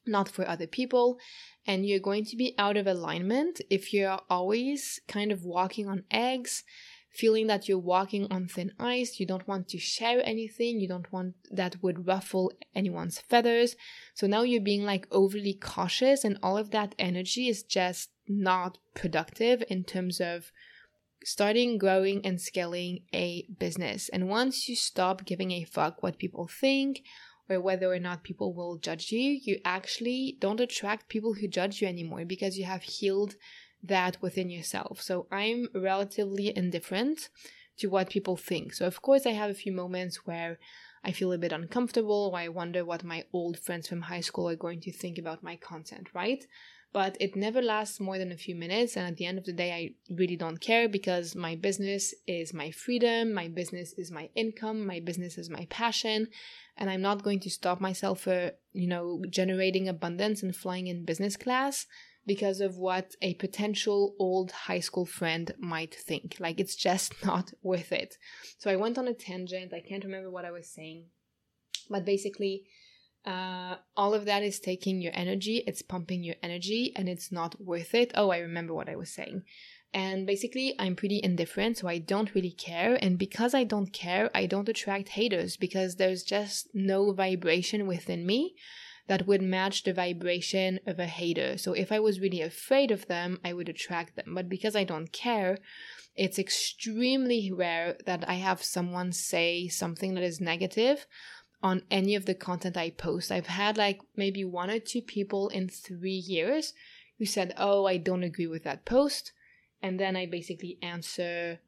[0.07, 1.19] not for other people.
[1.67, 6.05] And you're going to be out of alignment if you're always kind of walking on
[6.11, 6.65] eggs,
[7.13, 9.21] feeling that you're walking on thin ice.
[9.21, 10.81] You don't want to share anything.
[10.81, 13.77] You don't want that would ruffle anyone's feathers.
[14.15, 18.79] So now you're being like overly cautious, and all of that energy is just not
[18.95, 20.53] productive in terms of
[21.25, 24.09] starting, growing, and scaling a business.
[24.09, 27.03] And once you stop giving a fuck what people think,
[27.51, 31.83] or whether or not people will judge you, you actually don't attract people who judge
[31.83, 33.35] you anymore because you have healed
[33.83, 35.01] that within yourself.
[35.03, 37.29] So I'm relatively indifferent
[37.79, 38.75] to what people think.
[38.75, 40.59] So, of course, I have a few moments where
[41.03, 44.49] I feel a bit uncomfortable, or I wonder what my old friends from high school
[44.49, 46.47] are going to think about my content, right?
[46.93, 48.97] But it never lasts more than a few minutes.
[48.97, 52.53] And at the end of the day, I really don't care because my business is
[52.53, 56.29] my freedom, my business is my income, my business is my passion.
[56.77, 61.05] And I'm not going to stop myself for, you know, generating abundance and flying in
[61.05, 61.87] business class
[62.27, 66.37] because of what a potential old high school friend might think.
[66.41, 68.17] Like, it's just not worth it.
[68.59, 69.73] So I went on a tangent.
[69.73, 71.05] I can't remember what I was saying.
[71.89, 72.65] But basically,
[73.25, 77.61] uh, all of that is taking your energy, it's pumping your energy, and it's not
[77.61, 78.13] worth it.
[78.15, 79.43] Oh, I remember what I was saying.
[79.93, 82.97] And basically, I'm pretty indifferent, so I don't really care.
[83.03, 88.25] And because I don't care, I don't attract haters because there's just no vibration within
[88.25, 88.55] me
[89.09, 91.59] that would match the vibration of a hater.
[91.59, 94.35] So if I was really afraid of them, I would attract them.
[94.37, 95.59] But because I don't care,
[96.15, 101.07] it's extremely rare that I have someone say something that is negative
[101.63, 103.31] on any of the content I post.
[103.31, 106.73] I've had like maybe one or two people in three years
[107.19, 109.33] who said, Oh, I don't agree with that post.
[109.83, 111.61] And then I basically answer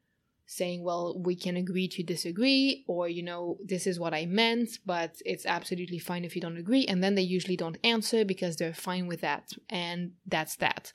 [0.45, 4.79] saying, Well, we can agree to disagree, or, you know, this is what I meant,
[4.85, 6.85] but it's absolutely fine if you don't agree.
[6.85, 9.51] And then they usually don't answer because they're fine with that.
[9.69, 10.93] And that's that.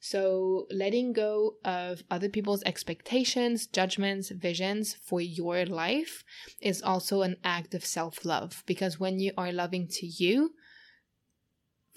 [0.00, 6.22] So, letting go of other people's expectations, judgments, visions for your life
[6.60, 10.54] is also an act of self love because when you are loving to you,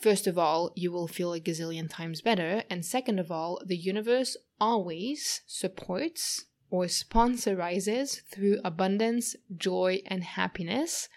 [0.02, 2.64] first of all, you will feel a gazillion times better.
[2.72, 11.08] And second of all, the universe always supports or sponsorizes through abundance, joy, and happiness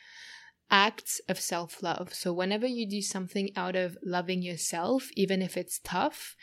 [0.71, 2.13] acts of self love.
[2.13, 6.37] So, whenever you do something out of loving yourself, even if it's tough,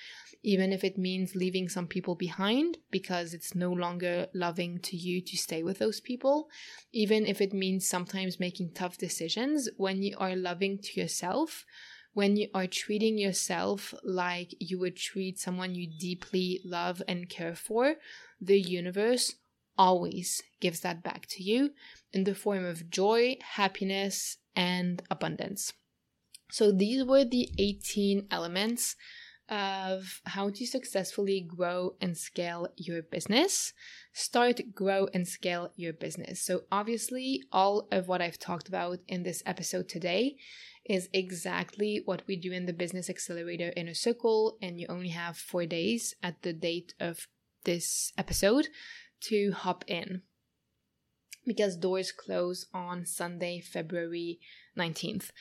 [0.44, 5.22] even if it means leaving some people behind because it's no longer loving to you
[5.22, 6.50] to stay with those people,
[6.92, 11.66] even if it means sometimes making tough decisions, when you are loving to yourself,
[12.14, 17.56] when you are treating yourself like you would treat someone you deeply love and care
[17.56, 17.96] for,
[18.40, 19.36] the universe
[19.78, 21.72] always gives that back to you
[22.12, 25.74] in the form of joy, happiness, and abundance.
[26.52, 28.96] So these were the 18 elements
[29.52, 33.74] of how to successfully grow and scale your business.
[34.14, 36.42] Start, grow, and scale your business.
[36.42, 40.38] So, obviously, all of what I've talked about in this episode today
[40.86, 45.38] is exactly what we do in the Business Accelerator Inner Circle, and you only have
[45.38, 47.28] four days at the date of
[47.66, 48.70] this episode
[49.22, 50.22] to hop in
[51.46, 54.40] because doors close on Sunday, February
[54.78, 55.32] 19th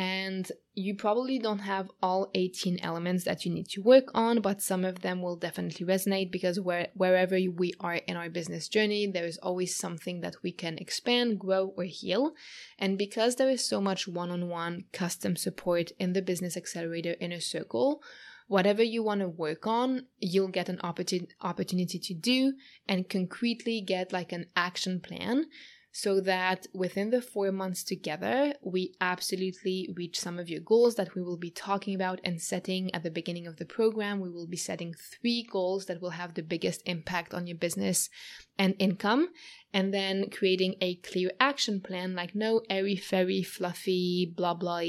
[0.00, 4.62] and you probably don't have all 18 elements that you need to work on but
[4.62, 9.06] some of them will definitely resonate because where, wherever we are in our business journey
[9.06, 12.32] there is always something that we can expand grow or heal.
[12.78, 18.02] And because there is so much one-on-one custom support in the business accelerator inner circle
[18.48, 22.54] whatever you want to work on you'll get an opportunity opportunity to do
[22.88, 25.44] and concretely get like an action plan
[25.92, 31.14] so that within the four months together, we absolutely reach some of your goals that
[31.14, 34.20] we will be talking about and setting at the beginning of the program.
[34.20, 38.08] We will be setting three goals that will have the biggest impact on your business
[38.56, 39.30] and income,
[39.72, 44.82] and then creating a clear action plan like no airy fairy, fluffy, blah blah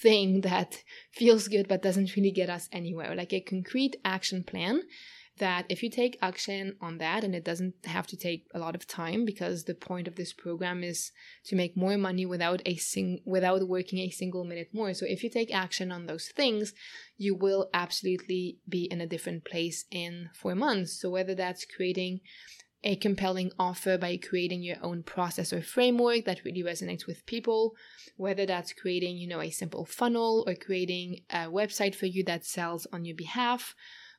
[0.00, 4.82] thing that feels good but doesn't really get us anywhere, like a concrete action plan
[5.38, 8.74] that if you take action on that, and it doesn't have to take a lot
[8.74, 11.10] of time because the point of this program is
[11.44, 14.92] to make more money without a sing without working a single minute more.
[14.94, 16.74] So if you take action on those things,
[17.16, 21.00] you will absolutely be in a different place in four months.
[21.00, 22.20] So whether that's creating
[22.84, 27.74] a compelling offer by creating your own process or framework that really resonates with people,
[28.16, 32.44] whether that's creating, you know, a simple funnel or creating a website for you that
[32.44, 33.74] sells on your behalf,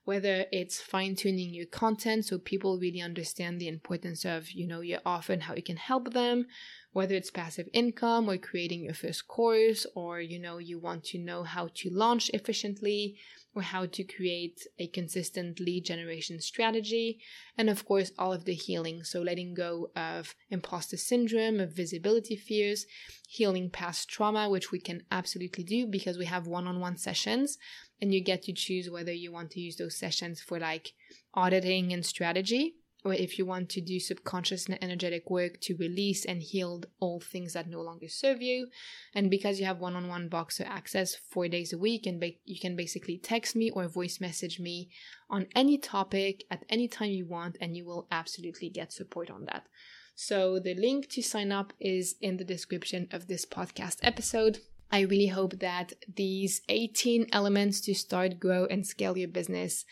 [0.06, 4.82] whether it's fine tuning your content so people really understand the importance of, you know,
[4.82, 6.46] your offer and how you can help them,
[6.92, 11.18] whether it's passive income or creating your first course, or, you know, you want to
[11.18, 13.16] know how to launch efficiently
[13.56, 17.20] or how to create a consistent lead generation strategy.
[17.58, 19.04] And of course, all of the healing.
[19.04, 22.86] So letting go of imposter syndrome, of visibility fears,
[23.28, 27.58] healing past trauma, which we can absolutely do because we have one on one sessions
[28.04, 30.92] and you get to choose whether you want to use those sessions for like
[31.34, 32.76] auditing and strategy
[33.06, 37.22] or if you want to do subconscious and energetic work to release and heal all
[37.22, 38.68] things that no longer serve you.
[39.14, 42.40] And because you have one on one Voxer access four days a week, and ba-
[42.46, 44.90] you can basically text me or voice message me
[45.30, 49.46] on any topic at any time you want, and you will absolutely get support on
[49.46, 49.68] that.
[50.16, 54.60] So the link to sign up is in the description of this podcast episode.
[54.92, 59.86] I really hope that these 18 elements to start, grow, and scale your business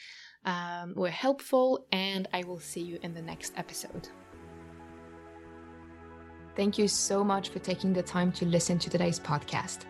[0.46, 4.10] um, were helpful, and I will see you in the next episode.
[6.56, 9.86] Thank you so much for taking the time to listen to today's podcast.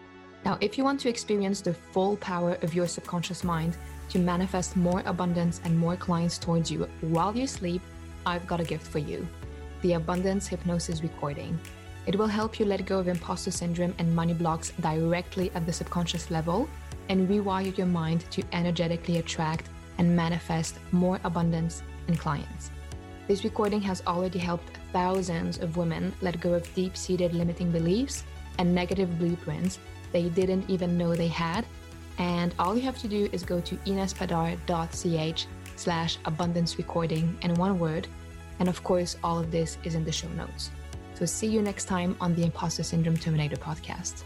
[0.45, 3.77] Now, if you want to experience the full power of your subconscious mind
[4.09, 7.81] to manifest more abundance and more clients towards you while you sleep,
[8.25, 9.27] I've got a gift for you
[9.81, 11.59] the Abundance Hypnosis Recording.
[12.07, 15.73] It will help you let go of imposter syndrome and money blocks directly at the
[15.73, 16.67] subconscious level
[17.09, 22.71] and rewire your mind to energetically attract and manifest more abundance in clients.
[23.27, 28.23] This recording has already helped thousands of women let go of deep seated limiting beliefs
[28.57, 29.79] and negative blueprints
[30.11, 31.65] they didn't even know they had.
[32.17, 37.79] And all you have to do is go to inespadar.ch slash abundance recording in one
[37.79, 38.07] word.
[38.59, 40.71] And of course, all of this is in the show notes.
[41.21, 44.23] So see you next time on the Imposter Syndrome Terminator podcast.